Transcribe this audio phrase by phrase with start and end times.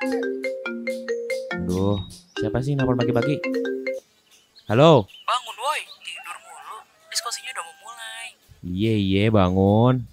[0.00, 2.00] Aduh,
[2.40, 3.36] siapa sih nelfon pagi-pagi?
[4.64, 5.04] Halo?
[5.28, 6.76] Bangun woi, tidur mulu.
[7.12, 8.26] Diskusinya udah mau mulai.
[8.64, 10.08] Iye iye bangun.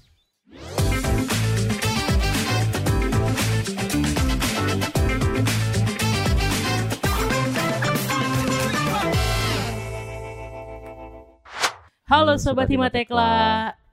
[12.12, 13.32] Halo Halo, Sobat Sobat Himatekla.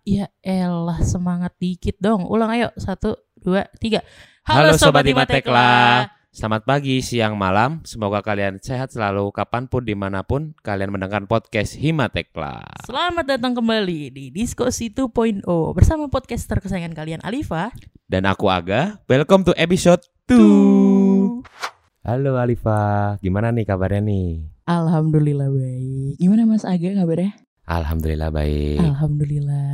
[0.02, 2.26] Ya elah semangat dikit dong.
[2.26, 2.74] Ulang ayo.
[2.82, 4.02] Satu, dua, tiga.
[4.45, 6.04] Halo Sobat Himatekla.
[6.29, 7.80] Selamat pagi, siang, malam.
[7.89, 12.61] Semoga kalian sehat selalu kapan pun di mana pun kalian mendengar podcast Himatekla.
[12.85, 17.72] Selamat datang kembali di Diskusi 2.0 bersama podcaster kesayangan kalian Alifa.
[18.04, 21.40] Dan aku Aga, welcome to episode 2.
[22.04, 24.44] Halo Alifa, gimana nih kabarnya nih?
[24.68, 26.21] Alhamdulillah baik.
[26.21, 27.32] Gimana Mas Aga kabarnya?
[27.64, 28.76] Alhamdulillah baik.
[28.76, 29.68] Alhamdulillah.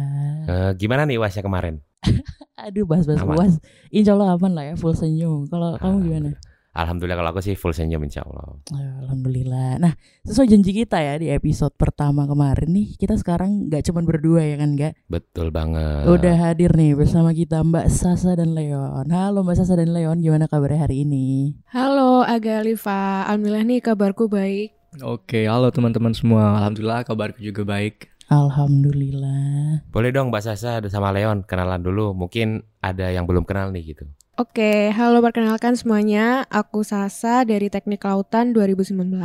[0.46, 1.82] Eh, gimana nih wasnya kemarin?
[2.68, 3.54] Aduh bahas-bahas puas.
[3.88, 5.48] Insya Allah aman lah ya full senyum.
[5.48, 6.30] Kalau kamu gimana?
[6.70, 8.54] Alhamdulillah kalau aku sih full senyum insya Allah.
[9.02, 9.82] Alhamdulillah.
[9.82, 14.46] Nah, sesuai janji kita ya di episode pertama kemarin nih, kita sekarang nggak cuma berdua
[14.46, 14.94] ya kan, nggak?
[15.10, 16.06] Betul banget.
[16.06, 19.10] Udah hadir nih bersama kita Mbak Sasa dan Leon.
[19.10, 21.58] Halo Mbak Sasa dan Leon, gimana kabarnya hari ini?
[21.74, 24.70] Halo Aga Alifa, Alhamdulillah nih kabarku baik.
[25.02, 26.54] Oke, halo teman-teman semua.
[26.54, 28.09] Alhamdulillah kabarku juga baik.
[28.30, 29.82] Alhamdulillah.
[29.90, 32.14] Boleh dong Mbak Sasa sama Leon kenalan dulu.
[32.14, 34.06] Mungkin ada yang belum kenal nih gitu.
[34.38, 36.46] Oke, halo perkenalkan semuanya.
[36.46, 39.18] Aku Sasa dari Teknik Lautan 2019.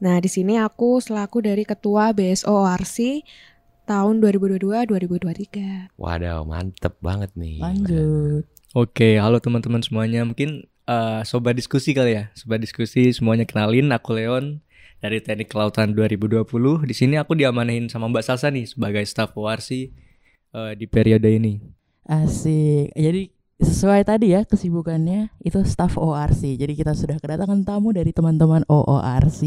[0.00, 3.22] Nah, di sini aku selaku dari Ketua BSO ORC
[3.84, 5.94] tahun 2022-2023.
[6.00, 7.60] Wadaw, mantep banget nih.
[7.60, 8.48] Lanjut.
[8.72, 10.24] Oke, halo teman-teman semuanya.
[10.24, 12.32] Mungkin eh, sobat diskusi kali ya.
[12.32, 14.64] Sobat diskusi semuanya kenalin aku Leon
[15.00, 16.46] dari Teknik Kelautan 2020.
[16.88, 21.60] Di sini aku diamanahin sama Mbak Sasa nih sebagai staf ORC eh, di periode ini.
[22.06, 22.94] Asik.
[22.94, 26.56] Jadi sesuai tadi ya kesibukannya itu staff ORC.
[26.56, 29.40] Jadi kita sudah kedatangan tamu dari teman-teman OORC.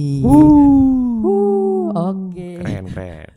[1.89, 2.49] Oke.
[2.61, 3.30] Keren, keren.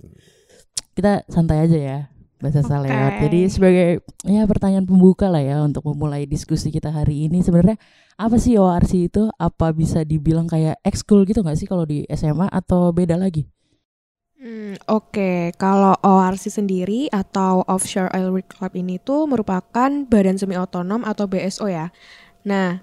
[0.92, 1.98] Kita santai aja ya.
[2.42, 2.90] Bahasa Oke.
[2.90, 3.12] lewat.
[3.22, 3.88] Jadi sebagai
[4.26, 7.78] ya pertanyaan pembuka lah ya untuk memulai diskusi kita hari ini sebenarnya
[8.18, 9.30] apa sih ORC itu?
[9.38, 13.46] Apa bisa dibilang kayak ekskul gitu nggak sih kalau di SMA atau beda lagi?
[14.42, 20.58] Hmm, Oke, kalau ORC sendiri atau Offshore Oil Rig Club ini tuh merupakan badan semi
[20.58, 21.94] otonom atau BSO ya.
[22.42, 22.82] Nah,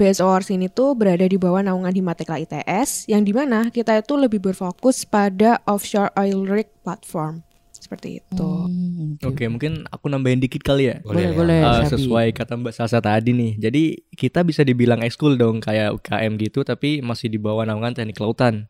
[0.00, 4.16] BSO ORC ini tuh berada di bawah naungan Himatekla ITS, yang di mana kita itu
[4.16, 7.44] lebih berfokus pada offshore oil rig platform.
[7.86, 8.50] Seperti itu.
[8.66, 10.98] Hmm, Oke, mungkin aku nambahin dikit kali ya.
[11.06, 11.38] Boleh, ya.
[11.38, 11.60] boleh.
[11.62, 13.62] Eh, sesuai kata Mbak Sasa tadi nih.
[13.62, 18.18] Jadi kita bisa dibilang ekskul dong kayak UKM gitu tapi masih di bawah naungan teknik
[18.18, 18.66] lautan.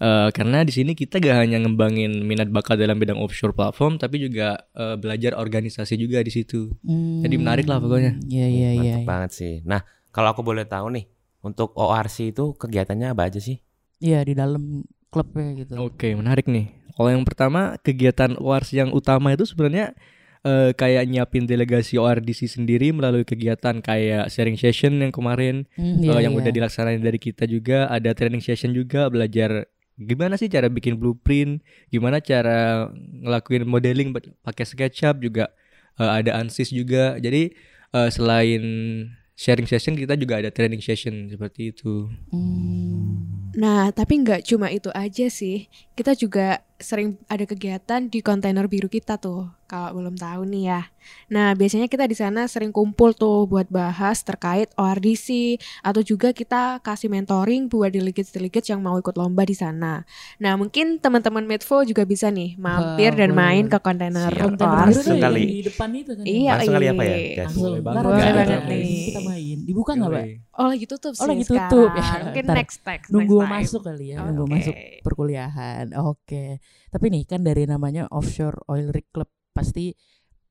[0.00, 4.20] Eh, karena di sini kita gak hanya ngembangin minat bakat dalam bidang offshore platform tapi
[4.20, 6.76] juga eh, belajar organisasi juga di situ.
[6.84, 7.24] Hmm.
[7.24, 8.20] Jadi menarik lah pokoknya.
[8.28, 8.80] Iya iya iya.
[9.00, 9.54] Mantep banget sih.
[9.64, 9.80] Nah,
[10.12, 11.08] kalau aku boleh tahu nih,
[11.40, 13.60] untuk ORC itu kegiatannya apa aja sih?
[14.00, 15.76] Iya di dalam klubnya gitu.
[15.76, 16.79] Oke, menarik nih.
[16.96, 19.94] Kalau yang pertama kegiatan ORC yang utama itu sebenarnya
[20.44, 26.24] eh, kayak nyiapin delegasi ORDC sendiri melalui kegiatan kayak sharing session yang kemarin eh, iya,
[26.24, 26.40] yang iya.
[26.40, 29.68] udah dilaksanain dari kita juga ada training session juga belajar
[30.00, 31.60] gimana sih cara bikin blueprint,
[31.92, 35.52] gimana cara ngelakuin modeling pakai SketchUp juga
[36.00, 37.20] eh, ada ANSYS juga.
[37.20, 37.52] Jadi
[37.92, 38.62] eh, selain
[39.36, 42.08] sharing session kita juga ada training session seperti itu.
[42.32, 43.40] Hmm.
[43.50, 45.66] Nah, tapi nggak cuma itu aja sih.
[46.00, 49.52] Kita juga sering ada kegiatan di kontainer biru kita tuh.
[49.68, 50.82] Kalau belum tahu nih ya.
[51.28, 56.80] Nah, biasanya kita di sana sering kumpul tuh buat bahas terkait ORDC atau juga kita
[56.82, 60.02] kasih mentoring buat delegates-delegates yang mau ikut lomba di sana.
[60.42, 64.56] Nah, mungkin teman-teman Medfo juga bisa nih mampir Wah, dan boleh, main ke kontainer tuh
[64.58, 65.42] Langsung yang kali.
[65.46, 66.24] di depan itu kan.
[66.26, 67.44] Iya, Langsung kali apa ya, iya.
[67.44, 67.62] Langsung.
[67.62, 68.02] Boleh Ntar banget.
[68.10, 69.04] Boleh banget nih, nih.
[69.06, 69.58] kita main.
[69.62, 70.10] Dibuka nggak?
[70.10, 70.32] Yoi.
[70.50, 71.90] Oh, lagi tutup sih Oh, lagi tutup.
[71.94, 74.52] Ya, Mungkin ntar next next Nunggu next masuk kali ya, nunggu Oke.
[74.52, 74.74] masuk
[75.06, 75.84] perkuliahan.
[75.96, 76.62] Oke.
[76.90, 79.92] Tapi nih kan dari namanya Offshore Oil Rig Club pasti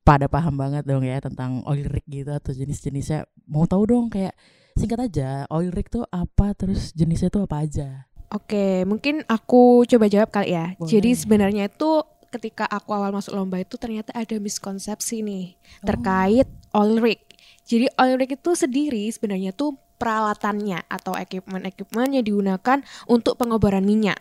[0.10, 3.30] pada paham banget dong ya tentang oil rig gitu atau jenis-jenisnya.
[3.46, 4.34] Mau tahu dong kayak
[4.74, 8.10] singkat aja oil rig tuh apa terus jenisnya tuh apa aja?
[8.34, 10.74] Oke, mungkin aku coba jawab kali ya.
[10.78, 10.90] Boleh.
[10.90, 16.98] Jadi sebenarnya itu ketika aku awal masuk lomba itu ternyata ada miskonsepsi nih terkait oil
[17.02, 17.22] rig.
[17.70, 24.18] Jadi oil rig itu sendiri sebenarnya tuh peralatannya atau equipment-equipment yang digunakan untuk pengobaran minyak.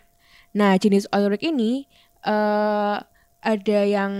[0.55, 1.85] Nah, jenis oil rig ini
[2.25, 2.97] eh
[3.39, 4.13] ada yang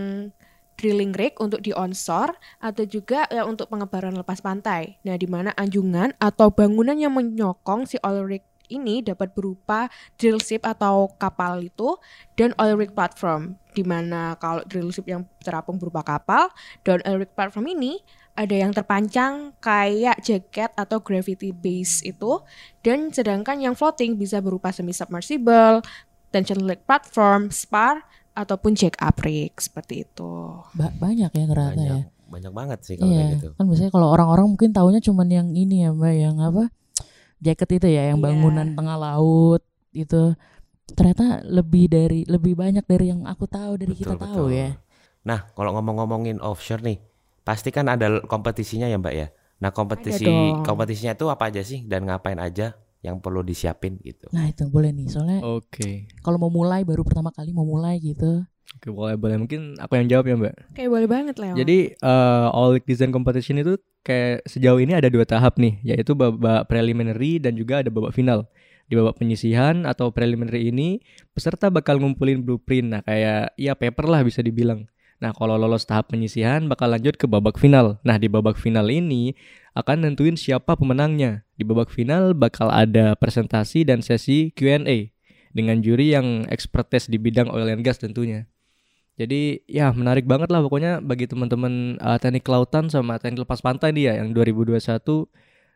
[0.80, 4.96] drilling rig untuk di onshore atau juga ya untuk pengebaran lepas pantai.
[5.04, 10.40] Nah, di mana anjungan atau bangunan yang menyokong si oil rig ini dapat berupa drill
[10.40, 11.98] ship atau kapal itu
[12.38, 16.54] dan oil rig platform di mana kalau drill ship yang terapung berupa kapal
[16.86, 18.00] dan oil rig platform ini
[18.40, 22.40] ada yang terpancang kayak jaket atau gravity base itu
[22.80, 25.84] dan sedangkan yang floating bisa berupa semi submersible,
[26.30, 28.02] tension leg platform, spar
[28.34, 30.32] ataupun jack up rig seperti itu.
[30.72, 31.76] Ba- banyak ya ternyata ya.
[31.76, 35.28] banyak banyak banget sih kalau Iya, kayak gitu kan biasanya kalau orang-orang mungkin taunya cuman
[35.28, 36.70] yang ini ya mbak, yang apa
[37.42, 38.26] jaket itu ya, yang Iya.
[38.30, 39.62] bangunan tengah laut
[39.92, 40.38] itu.
[40.90, 44.58] Ternyata lebih dari lebih banyak dari yang aku tahu dari kita Betul, tahu betul.
[44.58, 44.70] ya.
[45.26, 46.98] Nah, kalau ngomong-ngomongin offshore nih,
[47.42, 49.28] pasti kan ada kompetisinya ya, Mbak ya.
[49.62, 50.26] Nah, kompetisi
[50.64, 54.28] kompetisinya itu apa aja sih dan ngapain aja yang perlu disiapin gitu.
[54.36, 56.12] Nah itu boleh nih, soalnya Oke.
[56.20, 58.44] kalau mau mulai baru pertama kali mau mulai gitu.
[58.78, 60.56] Oke, boleh boleh mungkin aku yang jawab ya, Mbak.
[60.78, 61.56] Kayak boleh banget Leo.
[61.58, 66.70] Jadi eh, All Design Competition itu kayak sejauh ini ada dua tahap nih, yaitu babak
[66.70, 68.46] preliminary dan juga ada babak final.
[68.90, 71.02] Di babak penyisihan atau preliminary ini
[71.34, 72.88] peserta bakal ngumpulin blueprint.
[72.94, 74.86] Nah, kayak ya paper lah bisa dibilang.
[75.20, 78.00] Nah, kalau lolos tahap penyisihan bakal lanjut ke babak final.
[78.08, 79.36] Nah, di babak final ini
[79.76, 81.44] akan nentuin siapa pemenangnya.
[81.60, 85.12] Di babak final bakal ada presentasi dan sesi Q&A
[85.52, 88.48] dengan juri yang expertise di bidang oil and gas tentunya.
[89.20, 93.92] Jadi ya menarik banget lah pokoknya bagi teman-teman uh, teknik kelautan sama teknik lepas pantai
[93.92, 94.80] nih ya yang 2021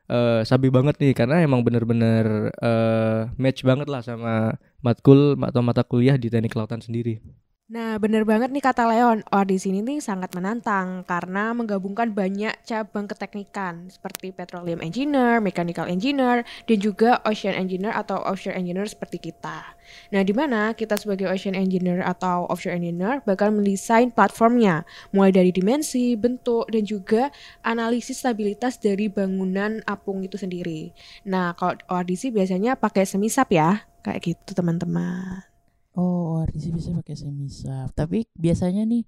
[0.03, 5.79] eh sabi banget nih karena emang bener-bener eh, match banget lah sama matkul atau mata
[5.87, 7.23] kuliah di teknik kelautan sendiri.
[7.63, 9.23] Nah, bener banget nih kata Leon.
[9.31, 15.87] Oh, di sini nih sangat menantang karena menggabungkan banyak cabang keteknikan seperti petroleum engineer, mechanical
[15.87, 19.63] engineer, dan juga ocean engineer atau offshore engineer seperti kita.
[20.11, 24.83] Nah, di mana kita sebagai ocean engineer atau offshore engineer bakal mendesain platformnya,
[25.15, 27.31] mulai dari dimensi, bentuk, dan juga
[27.63, 30.91] analisis stabilitas dari bangunan apung itu sendiri.
[31.23, 35.52] Nah, kalau ORDC biasanya pakai semisap ya, kayak gitu teman-teman.
[35.93, 37.93] Oh, ORDC bisa pakai semisap.
[37.93, 39.05] Tapi biasanya nih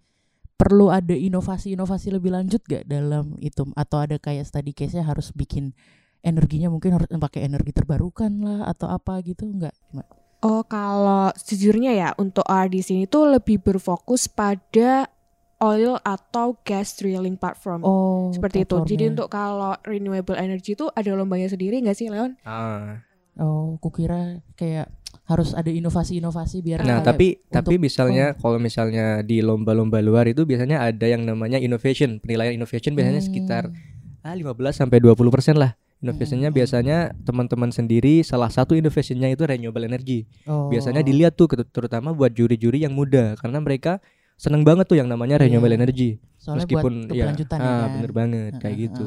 [0.56, 5.76] perlu ada inovasi-inovasi lebih lanjut gak dalam itu atau ada kayak study case-nya harus bikin
[6.24, 9.76] energinya mungkin harus pakai energi terbarukan lah atau apa gitu enggak?
[10.46, 15.10] Oh, kalau sejujurnya ya untuk RD sini tuh lebih berfokus pada
[15.62, 17.82] oil atau gas drilling platform.
[17.86, 18.76] Oh, Seperti itu.
[18.84, 22.36] Jadi untuk kalau renewable energy itu ada lombanya sendiri nggak sih, Leon?
[22.44, 23.02] Ah.
[23.36, 24.92] Oh, kukira kayak
[25.26, 30.86] harus ada inovasi-inovasi biar Nah, tapi tapi misalnya kalau misalnya di lomba-lomba luar itu biasanya
[30.86, 32.22] ada yang namanya innovation.
[32.22, 33.30] Penilaian innovation biasanya Hmm.
[33.30, 33.64] sekitar
[34.22, 35.74] ah 15 sampai 20% lah.
[35.98, 36.58] Innovasinya Hmm.
[36.62, 40.30] biasanya teman-teman sendiri salah satu innovasinya itu renewable energy.
[40.46, 40.70] Oh.
[40.70, 43.98] Biasanya dilihat tuh terutama buat juri-juri yang muda karena mereka
[44.38, 45.80] seneng banget tuh yang namanya renewable Iya.
[45.82, 46.10] energy.
[46.38, 47.90] Soalnya meskipun buat ya, ya ah, kan.
[47.98, 49.06] bener banget Ah, kayak ah, gitu.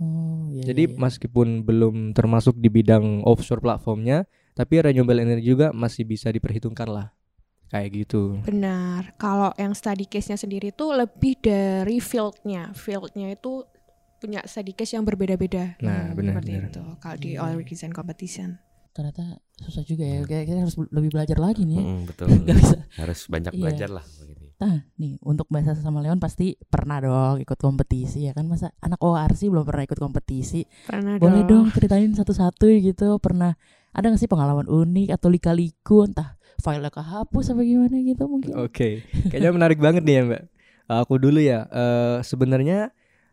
[0.00, 0.96] Oh, iya, Jadi iya, iya.
[0.96, 4.24] meskipun belum termasuk di bidang offshore platformnya,
[4.60, 7.06] tapi renewable energy juga masih bisa diperhitungkan lah.
[7.66, 8.36] Kayak gitu.
[8.42, 9.14] Benar.
[9.14, 12.74] Kalau yang study case-nya sendiri tuh lebih dari field-nya.
[12.74, 13.62] Field-nya itu
[14.18, 15.78] punya study case yang berbeda-beda.
[15.80, 16.68] Nah, Hmm, benar Seperti benar.
[16.68, 16.82] itu.
[16.98, 17.38] Kalau di Iya.
[17.40, 18.60] oil rig design competition.
[18.90, 19.22] ternyata
[19.56, 20.26] susah juga ya.
[20.26, 21.72] Kayak kita harus lebih belajar lagi nih.
[21.72, 21.82] ya.
[21.86, 22.26] Mm, betul.
[22.42, 22.78] Gak bisa.
[22.98, 23.60] Harus banyak Iya.
[23.62, 24.44] belajar lah begitu.
[24.60, 28.98] Nah, nih untuk bahasa sama Leon pasti pernah dong ikut kompetisi ya kan masa anak
[28.98, 30.66] ORC belum pernah ikut kompetisi.
[30.84, 33.16] Pernah Boleh dong ceritain satu-satu gitu.
[33.16, 33.54] Pernah
[33.90, 38.52] ada gak sih pengalaman unik atau lika-liku entah file kehapus apa gimana gitu mungkin.
[38.60, 39.02] Oke,
[39.32, 40.42] kayaknya menarik banget nih ya Mbak.
[40.90, 42.90] Aku dulu ya, eh, sebenarnya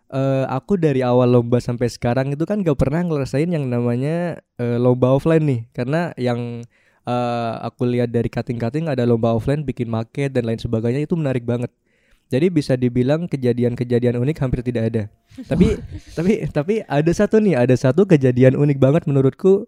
[0.09, 4.77] eh, aku dari awal lomba sampai sekarang itu kan gak pernah ngerasain yang namanya eh,
[4.79, 6.63] lomba offline nih, karena yang
[7.05, 11.45] eh, aku lihat dari cutting-cutting ada lomba offline bikin market dan lain sebagainya itu menarik
[11.45, 11.69] banget.
[12.27, 15.03] Jadi bisa dibilang kejadian-kejadian unik hampir tidak ada.
[15.47, 15.79] tapi
[16.17, 19.67] tapi tapi ada satu nih, ada satu kejadian unik banget menurutku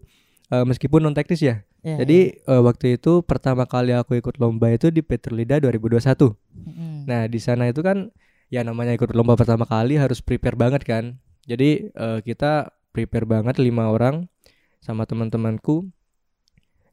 [0.50, 1.62] eh, meskipun non teknis ya.
[1.80, 5.96] Ya, Jadi eh, waktu itu pertama kali aku ikut lomba itu di Petrolida 2021.
[5.96, 6.36] ya.
[6.68, 6.94] Mm-mm.
[7.08, 8.12] Nah di sana itu kan
[8.52, 11.16] ya namanya ikut lomba pertama kali harus prepare banget kan.
[11.48, 14.28] Jadi eh, kita prepare banget lima orang
[14.82, 15.88] sama teman-temanku.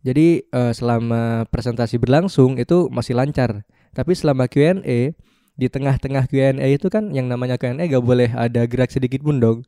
[0.07, 3.67] Jadi eh, selama presentasi berlangsung itu masih lancar.
[3.91, 5.17] Tapi selama Q&A
[5.57, 9.65] di tengah-tengah Q&A itu kan yang namanya Q&A gak boleh ada gerak sedikit pun dong.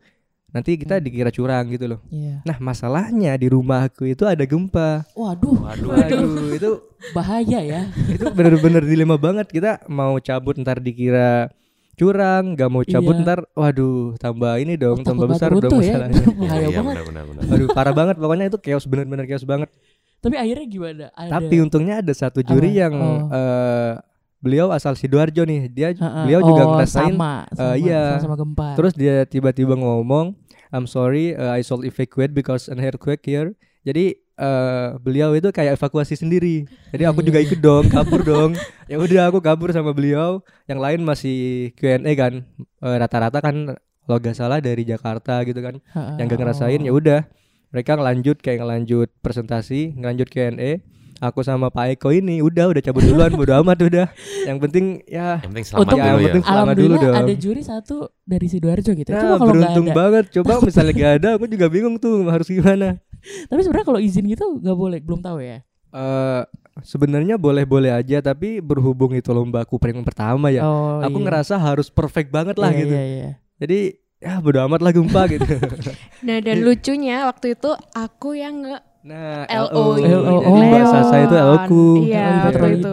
[0.50, 1.04] Nanti kita Hmm.
[1.04, 2.00] dikira curang gitu loh.
[2.08, 2.42] Iya.
[2.42, 5.06] Nah masalahnya di rumahku itu ada gempa.
[5.14, 5.90] Waduh, Waduh.
[5.92, 6.70] Waduh itu
[7.10, 7.82] bahaya ya.
[8.08, 11.48] itu bener-bener dilema banget kita mau cabut ntar dikira
[11.94, 13.24] curang gak mau cabut Iya.
[13.24, 15.94] ntar waduh tambah ini dong Oh, tambah besar banget dong ya.
[15.94, 16.96] masalahnya Bahaya Iya, banget.
[16.96, 17.42] benar, benar, benar.
[17.46, 19.70] waduh parah banget pokoknya itu chaos bener-bener chaos banget
[20.18, 21.06] Tapi akhirnya gimana?
[21.14, 21.30] Ada.
[21.32, 22.80] tapi untungnya ada satu juri Apa?
[22.82, 23.20] yang Oh.
[23.30, 23.94] eh,
[24.40, 26.24] beliau asal sidoarjo nih dia Ha-ha.
[26.24, 28.18] beliau juga Oh, ngerasain sama, sama, iya.
[28.18, 28.74] sama gempa.
[28.74, 30.36] terus dia tiba-tiba ngomong
[30.70, 35.76] I'm sorry uh, I sold evacuate because an earthquake here jadi eh, beliau itu kayak
[35.76, 38.52] evakuasi sendiri jadi aku juga ikut dong kabur dong
[38.86, 42.44] ya udah aku kabur sama beliau yang lain masih Q&A kan
[42.80, 46.16] Eh, rata-rata kan kalau gak salah dari Jakarta gitu kan Heeh.
[46.16, 46.98] yang gak ngerasain ya Oh.
[46.98, 47.28] udah
[47.70, 50.80] mereka ngelanjut kayak ngelanjut presentasi ngelanjut Q&A
[51.20, 54.08] aku sama Pak Eko ini udah udah cabut duluan bodo amat udah
[54.44, 56.26] yang penting ya Yang penting selamat Untuk- yang dulu ya.
[56.26, 59.10] penting selamat dulu dong ada juri satu dari sidoarjo gitu.
[59.10, 59.96] nah Coba kalau beruntung ada.
[59.96, 64.24] banget coba misalnya gak ada aku juga bingung tuh harus gimana Tapi sebenarnya kalau izin
[64.26, 65.60] gitu nggak boleh, belum tahu ya.
[65.92, 66.42] Eh
[66.80, 71.26] sebenarnya boleh-boleh aja tapi berhubung itu lomba aku yang pertama ya oh, aku iya.
[71.28, 73.30] ngerasa harus perfect banget lah Iya, gitu Iya, iya.
[73.60, 73.80] jadi
[74.20, 75.44] ya bodo amat lah gempa gitu
[76.28, 80.60] Nah dan lucunya waktu itu aku yang nge nah LO, LO, oh.
[80.60, 82.90] bahasa saya itu LO ku Iya, Oh, waktu itu.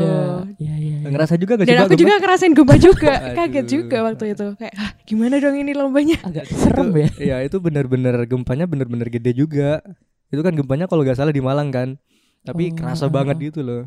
[0.56, 0.96] Iya, iya.
[1.02, 1.08] iya.
[1.10, 3.70] ngerasa juga gak Dan aku juga ngerasain gempa juga, kaget Aduh.
[3.70, 4.46] juga waktu itu.
[4.54, 6.18] Kayak, "Hah, gimana dong ini lombanya?
[6.22, 7.08] agak serem ya.
[7.18, 9.82] Iya itu benar-benar gempanya benar-benar gede juga.
[10.30, 11.98] Itu kan gempanya kalau gak salah di Malang kan.
[12.42, 13.42] Tapi Oh, kerasa ah, banget ah.
[13.42, 13.82] gitu loh.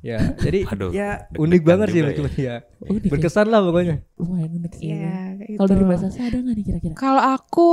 [0.00, 2.64] Ya, jadi Aduh, ya unik banget sih menurut ya.
[2.80, 3.10] Unik ya.
[3.12, 4.00] Berkesan lah pokoknya.
[4.16, 4.84] Lumayan unik sih.
[4.92, 5.72] Iya, kayak Kalau gitu.
[5.76, 6.94] dari Mbak Sasa ada nggak nih kira-kira?
[6.96, 7.68] Kalau aku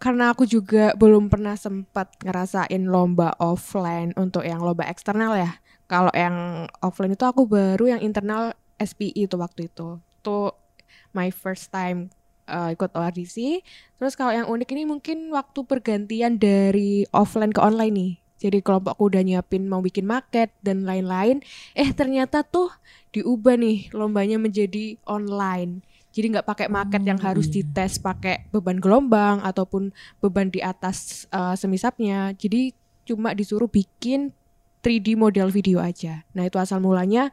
[0.00, 5.60] karena aku juga belum pernah sempat ngerasain lomba offline untuk yang lomba eksternal ya.
[5.84, 10.00] Kalau yang offline itu aku baru yang internal SPI itu waktu itu.
[10.00, 10.56] Itu
[11.12, 12.08] my first time
[12.48, 13.60] uh, ikut ORDC.
[14.00, 18.12] Terus kalau yang unik ini mungkin waktu pergantian dari offline ke online nih.
[18.40, 21.44] Jadi kelompokku udah nyiapin mau bikin market dan lain-lain.
[21.76, 22.72] Eh ternyata tuh
[23.12, 25.84] diubah nih lombanya menjadi online.
[26.10, 27.62] Jadi nggak pakai market yang harus iya.
[27.62, 32.34] dites pakai beban gelombang ataupun beban di atas uh, semisapnya.
[32.34, 32.74] Jadi
[33.06, 34.34] cuma disuruh bikin
[34.82, 36.26] 3D model video aja.
[36.34, 37.30] Nah itu asal mulanya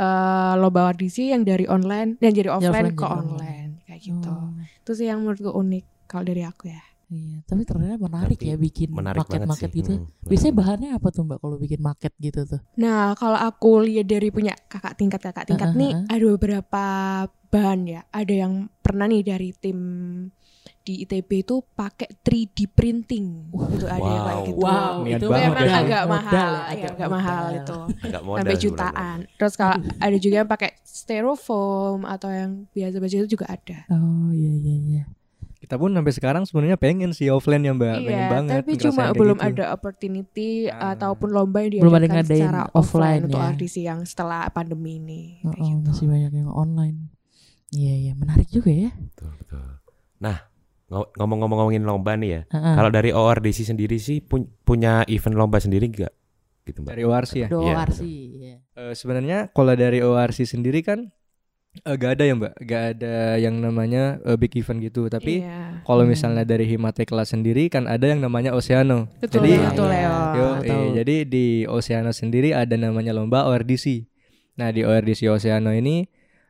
[0.00, 4.30] uh, lomba audisi yang dari online dan jadi offline offline ke jadi online kayak gitu.
[4.30, 4.50] Oh,
[4.82, 6.82] Itu sih yang menurutku unik kalau dari aku ya.
[7.08, 7.38] Iya.
[7.42, 9.92] Tapi ternyata menarik Tapi ya bikin market-market gitu.
[9.94, 12.60] Hmm, Biasanya bahannya apa tuh Mbak kalau bikin market gitu tuh?
[12.76, 16.06] Nah, kalau aku lihat dari punya kakak tingkat kakak tingkat Heeh, nih, heeh.
[16.10, 16.84] ada beberapa
[17.46, 18.00] bahan ya.
[18.10, 19.78] Ada yang pernah nih dari tim
[20.82, 23.50] di ITB itu pakai 3D printing.
[23.72, 24.46] itu ada yang kayak Wow.
[24.46, 24.58] gitu.
[24.60, 25.78] Wow, itu niat banget memang ya.
[25.78, 27.78] agak mahal, ya, ya, agak agak mahal itu.
[28.02, 28.62] Agak modal Sampai sebenarnya.
[28.62, 29.18] jutaan.
[29.34, 33.78] Terus kalau ada juga yang pakai styrofoam atau yang biasa-biasa itu juga ada.
[33.90, 35.02] Oh iya iya iya.
[35.56, 38.60] Kita pun sampai sekarang sebenarnya pengen sih offline ya Mbak, pengen iya, banget.
[38.60, 39.48] tapi cuma belum gitu.
[39.50, 40.92] ada opportunity Ah.
[40.92, 43.46] ataupun lomba yang Belum ada secara offline offline untuk ya.
[43.50, 45.22] audisi yang setelah pandemi ini.
[45.40, 45.88] Oh, kayak oh, gitu.
[45.88, 46.98] masih banyak yang online.
[47.68, 48.90] Iya iya menarik juga ya.
[48.92, 49.64] Betul, betul.
[50.18, 50.36] Nah,
[50.86, 52.40] ngo- ngomong-ngomong ngomongin lomba nih ya.
[52.48, 52.74] Heeh.
[52.74, 56.12] Kalau dari ORDC sendiri sih pun- punya event lomba sendiri enggak?
[56.62, 56.90] Gitu, Mbak.
[56.90, 57.48] Dari ORC ya.
[57.48, 58.16] Doa Iya, sih.
[58.36, 58.56] Iya.
[58.76, 61.10] Eh, sebenarnya kalau dari ORC sendiri kan
[61.78, 65.06] eh, gak ada ya Mbak, gak ada yang namanya eh, big event gitu.
[65.06, 65.82] Tapi Iya.
[65.82, 66.12] kalau Hmm.
[66.12, 69.10] misalnya dari Himatekla sendiri kan ada yang namanya Oceano.
[69.18, 70.16] Betul, Jadi betul Leo.
[70.32, 74.06] Yo, eh, jadi di Oceano sendiri ada namanya lomba ORDC.
[74.56, 76.08] Nah di ORDC Oceano ini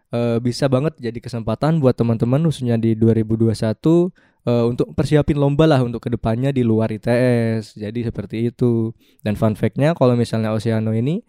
[0.09, 4.15] eh, bisa banget jadi kesempatan buat teman-teman khususnya di 2021
[4.47, 7.75] eh, untuk persiapin lomba lah untuk ke depannya di luar ITS.
[7.75, 8.95] Jadi seperti itu.
[9.21, 11.27] Dan fun fact-nya kalau misalnya Oceano ini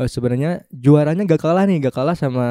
[0.00, 2.48] eh, sebenarnya juaranya gak kalah nih, gak kalah sama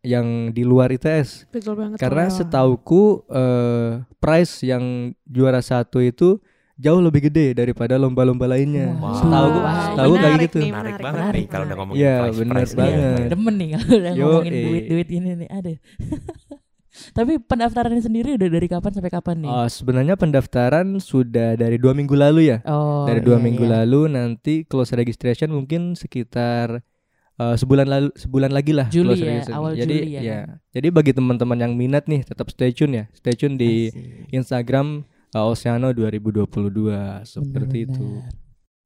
[0.00, 1.50] yang di luar ITS.
[1.50, 1.98] Betul banget.
[1.98, 2.34] Karena Leo.
[2.34, 4.84] setauku eh, prize yang
[5.24, 6.38] juara satu itu
[6.74, 8.94] jauh lebih gede daripada lomba-lomba lainnya.
[8.96, 9.14] Wow.
[9.14, 9.82] Setauku, Wow.
[9.88, 10.58] setauku kayak gitu.
[10.58, 12.78] nih, Menarik menarik, banget menarik, nih kalau udah ngomongin Iya, prize- bener prize nih.
[12.78, 13.26] banget.
[13.28, 14.62] Demen nih kalau udah Yo, ngomongin eh.
[14.64, 15.70] duit-duit ini nih ada.
[16.92, 19.48] Tapi pendaftarannya sendiri udah dari kapan sampai kapan nih?
[19.48, 22.60] Oh, sebenarnya pendaftaran sudah dari dua minggu lalu ya.
[22.68, 23.80] Oh, dari dua iya, minggu iya.
[23.80, 26.84] lalu nanti close registration mungkin sekitar
[27.40, 29.54] eh, sebulan lalu sebulan lagi lah Juli ya, registration.
[29.56, 30.56] awal jadi Juli ya ya kan?
[30.74, 34.32] jadi bagi teman-teman yang minat nih tetap stay tune ya stay tune di Asik.
[34.32, 34.86] Instagram
[35.32, 36.48] eh, Oceano 2022
[37.24, 38.40] seperti itu Bener-bener.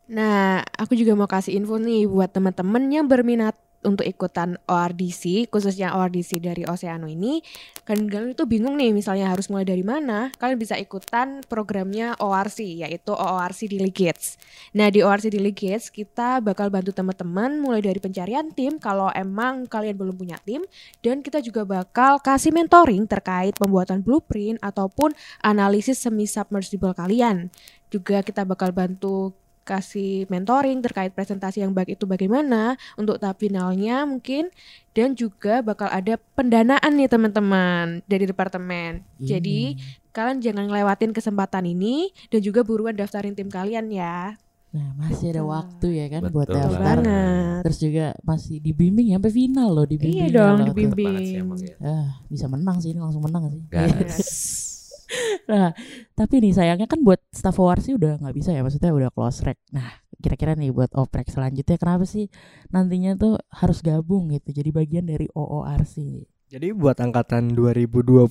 [0.07, 5.93] Nah, aku juga mau kasih info nih buat teman-teman yang berminat untuk ikutan ORDC, khususnya
[5.99, 7.43] ORDC dari Oceano ini.
[7.85, 10.33] Kan kalian itu bingung nih, misalnya harus mulai dari mana?
[10.39, 14.41] Kalian bisa ikutan programnya ORC, yaitu ORC Delegates.
[14.73, 19.97] Nah, di ORC Delegates kita bakal bantu teman-teman mulai dari pencarian tim kalau emang kalian
[19.97, 20.63] belum punya tim
[21.01, 27.49] dan kita juga bakal kasih mentoring terkait pembuatan blueprint ataupun analisis semi submersible kalian.
[27.89, 29.33] Juga kita bakal bantu
[29.67, 34.47] kasih mentoring terkait presentasi yang baik itu bagaimana untuk tahap finalnya mungkin
[34.95, 39.03] dan juga bakal ada pendanaan nih teman-teman dari departemen.
[39.19, 40.09] Jadi Ini.
[40.15, 44.39] kalian jangan ngelewatin kesempatan ini dan juga buruan daftarin tim kalian ya.
[44.77, 47.01] Nah, masih ada waktu ya kan buat Betul daftar.
[47.01, 47.61] banget.
[47.65, 50.29] Terus juga masih dibimbing ya, sampai final loh Iya dibimbing.
[50.29, 50.67] dong, kalau tuh.
[50.69, 51.17] dibimbing.
[51.25, 51.75] Sih emang ya.
[51.81, 53.61] Ah, bisa menang sih ini langsung menang sih.
[53.73, 54.76] Gas.
[55.51, 55.71] Nah,
[56.19, 59.59] tapi nih sayangnya kan buat staff ORC udah nggak bisa ya, maksudnya udah close rec.
[59.71, 59.87] Nah,
[60.19, 62.27] kira-kira nih buat oprek selanjutnya kenapa sih
[62.75, 66.27] nantinya tuh harus gabung gitu, jadi bagian dari OORC.
[66.47, 68.31] Jadi buat angkatan 2021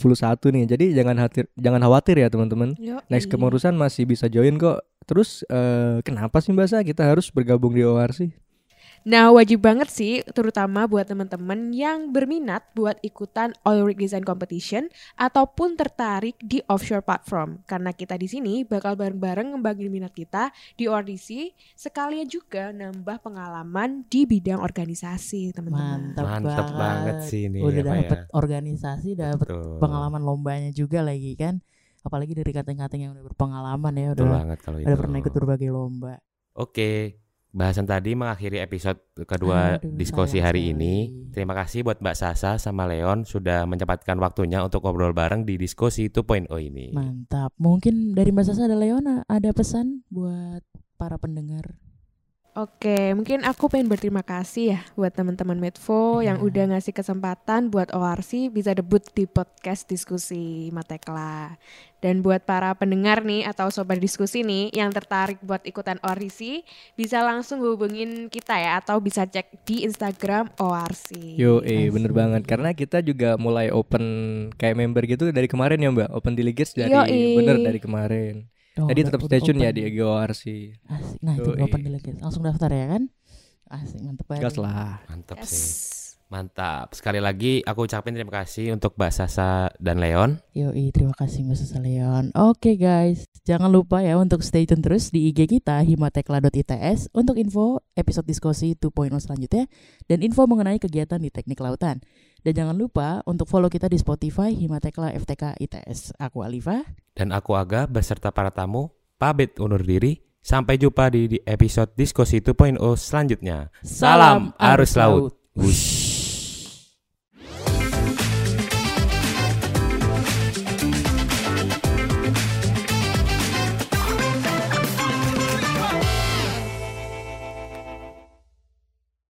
[0.56, 0.64] nih.
[0.72, 2.72] Jadi jangan khawatir jangan khawatir ya teman-teman.
[3.12, 4.80] Next kemurusan masih bisa join kok.
[5.04, 8.32] Terus eh, kenapa sih Mbak Sa kita harus bergabung di ORC?
[9.06, 14.90] Nah, wajib banget sih, terutama buat teman-teman yang berminat buat ikutan oil rig design competition
[15.14, 17.62] ataupun tertarik di offshore platform.
[17.70, 24.10] Karena kita di sini bakal bareng-bareng ngembangin minat kita di audisi, sekalian juga nambah pengalaman
[24.10, 26.18] di bidang organisasi, teman-teman.
[26.18, 28.30] Mantap, Mantap banget sih ini, Udah ya, dapet ya.
[28.34, 29.78] organisasi, dapet Betul.
[29.86, 31.62] pengalaman lombanya juga lagi kan.
[32.02, 34.90] Apalagi dari kating-kating yang udah berpengalaman ya, Betul udah banget kalau itu.
[34.90, 36.18] udah pernah ikut berbagai lomba.
[36.58, 37.22] Oke,
[37.56, 40.76] bahasan tadi mengakhiri episode kedua Aduh, diskusi hari sekali.
[40.76, 40.94] ini.
[41.32, 46.12] Terima kasih buat Mbak Sasa sama Leon sudah menyempatkan waktunya untuk ngobrol bareng di diskusi
[46.12, 46.92] 2.0 ini.
[46.92, 47.56] Mantap.
[47.56, 50.68] Mungkin dari Mbak Sasa ada Leona ada pesan buat
[51.00, 51.80] para pendengar.
[52.56, 56.46] Oke, mungkin aku pengen berterima kasih ya buat teman-teman Medvo yang Iya.
[56.48, 61.60] udah ngasih kesempatan buat ORC bisa debut di podcast diskusi Matekla.
[62.00, 66.64] Dan buat para pendengar nih atau sobat diskusi nih yang tertarik buat ikutan ORC,
[66.96, 71.36] bisa langsung hubungin kita ya atau bisa cek di Instagram ORC.
[71.36, 74.06] Yo, eh bener banget karena kita juga mulai open
[74.56, 76.10] kayak member gitu dari kemarin ya Mbak.
[76.16, 77.36] Open delegates dari Yoi.
[77.36, 78.48] bener dari kemarin.
[78.76, 80.44] Oh, Jadi tetap stay tune ya di ORC.
[80.92, 81.20] Asik.
[81.24, 82.20] Nah, itu open delegate.
[82.20, 83.04] Langsung daftar ya kan?
[83.72, 84.44] Asik, mantep banget.
[84.44, 85.00] Gas lah.
[85.08, 85.48] Mantap Yes.
[85.50, 85.64] sih.
[86.26, 86.98] Mantap.
[86.98, 90.42] Sekali lagi aku ucapin terima kasih untuk Mbak Sasa dan Leon.
[90.58, 92.34] Yoi, terima kasih Mbak Sasa Leon.
[92.34, 97.86] Oke guys, jangan lupa ya untuk stay tune terus di IG kita himatekla.its untuk info
[97.94, 99.70] episode diskusi 2.0 selanjutnya
[100.10, 102.02] dan info mengenai kegiatan di teknik lautan.
[102.42, 106.14] Dan jangan lupa untuk follow kita di Spotify Himatekla FTK ITS.
[106.22, 106.86] Aku Alifa.
[107.18, 110.22] Dan aku Aga beserta para tamu pamit undur diri.
[110.46, 113.74] Sampai jumpa di, episode diskusi 2.0 selanjutnya.
[113.82, 115.34] Salam arus laut.
[115.58, 116.15] Wush.